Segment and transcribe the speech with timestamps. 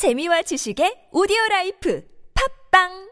[0.00, 2.02] 재미와 지식의 오디오 life
[2.72, 3.10] 팟빵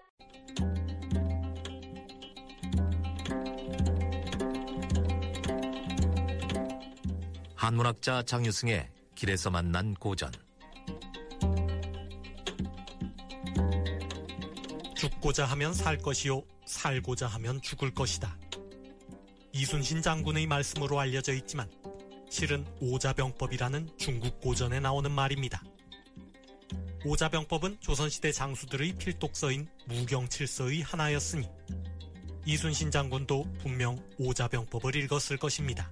[7.54, 10.32] 한문학자 장유승의 길에서 만난 고전
[14.96, 18.34] 죽고자 하면 살 것이요 살고자 하면 죽을 것이다.
[19.52, 21.70] 이순신 장군의 말씀으로 알려져 있지만
[22.30, 25.62] 실은 오자병법이라는 중국 고전에 나오는 말입니다.
[27.05, 31.49] 오자병법은 조선시대 장수들의 필독서인 무경칠서의 하나였으니
[32.45, 35.91] 이순신 장군도 분명 오자병법을 읽었을 것입니다.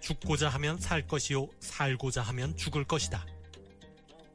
[0.00, 3.26] 죽고자 하면 살 것이요 살고자 하면 죽을 것이다.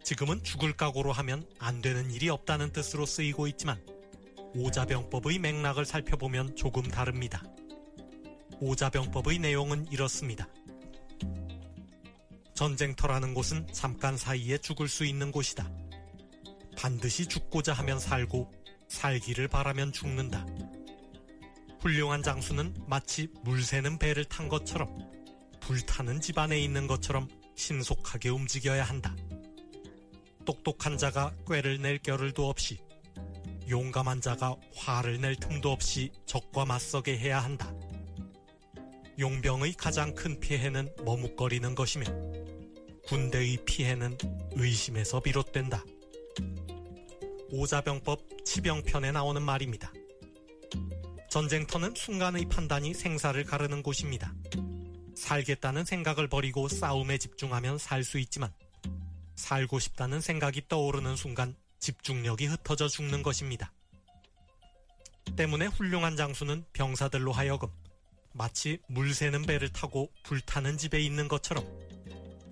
[0.03, 3.83] 지금은 죽을 각오로 하면 안 되는 일이 없다는 뜻으로 쓰이고 있지만
[4.55, 7.43] 오자병법의 맥락을 살펴보면 조금 다릅니다.
[8.59, 10.47] 오자병법의 내용은 이렇습니다.
[12.61, 15.67] 전쟁터라는 곳은 잠깐 사이에 죽을 수 있는 곳이다.
[16.77, 18.51] 반드시 죽고자 하면 살고
[18.87, 20.45] 살기를 바라면 죽는다.
[21.79, 24.95] 훌륭한 장수는 마치 물 새는 배를 탄 것처럼
[25.59, 29.15] 불타는 집안에 있는 것처럼 신속하게 움직여야 한다.
[30.45, 32.77] 똑똑한 자가 꾀를 낼 겨를도 없이
[33.71, 37.73] 용감한 자가 화를 낼 틈도 없이 적과 맞서게 해야 한다.
[39.17, 42.05] 용병의 가장 큰 피해는 머뭇거리는 것이며
[43.11, 44.17] 군대의 피해는
[44.53, 45.83] 의심에서 비롯된다.
[47.49, 49.91] 오자병법 치병편에 나오는 말입니다.
[51.29, 54.33] 전쟁터는 순간의 판단이 생사를 가르는 곳입니다.
[55.17, 58.49] 살겠다는 생각을 버리고 싸움에 집중하면 살 수 있지만
[59.35, 63.73] 살고 싶다는 생각이 떠오르는 순간 집중력이 흩어져 죽는 것입니다.
[65.35, 67.67] 때문에 훌륭한 장수는 병사들로 하여금
[68.31, 71.90] 마치 물 새는 배를 타고 불타는 집에 있는 것처럼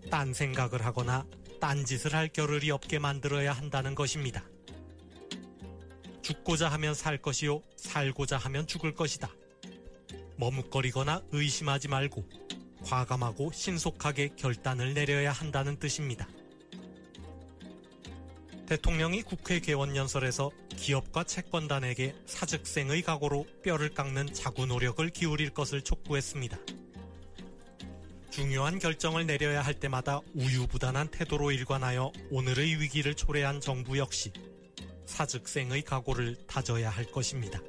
[0.10, 1.26] 딴 생각을 하거나
[1.60, 4.44] 딴 짓을 할 겨를이 없게 만들어야 한다는 것입니다.
[6.22, 9.30] 죽고자 하면 살 것이요, 살고자 하면 죽을 것이다.
[10.38, 12.28] 머뭇거리거나 의심하지 말고
[12.84, 16.28] 과감하고 신속하게 결단을 내려야 한다는 뜻입니다.
[18.68, 26.58] 대통령이 국회 개원 연설에서 기업과 채권단에게 사직생의 각오로 뼈를 깎는 자구 노력을 기울일 것을 촉구했습니다.
[28.30, 34.32] 중요한 결정을 내려야 할 때마다 우유부단한 태도로 일관하여 오늘의 위기를 초래한 정부 역시
[35.06, 37.60] 사직생의 각오를 다져야 할 것입니다.